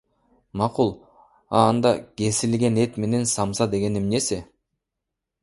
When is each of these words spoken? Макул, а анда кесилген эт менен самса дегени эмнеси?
Макул, 0.61 0.87
а 1.57 1.61
анда 1.73 1.91
кесилген 2.21 2.81
эт 2.85 2.99
менен 3.05 3.29
самса 3.35 3.69
дегени 3.75 4.03
эмнеси? 4.03 4.43